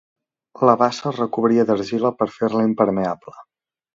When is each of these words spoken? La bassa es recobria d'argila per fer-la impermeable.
La 0.67 0.73
bassa 0.81 1.03
es 1.09 1.19
recobria 1.19 1.67
d'argila 1.71 2.13
per 2.21 2.29
fer-la 2.39 2.65
impermeable. 2.71 3.37